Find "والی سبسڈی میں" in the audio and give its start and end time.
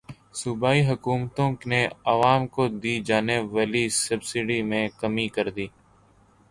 3.53-4.85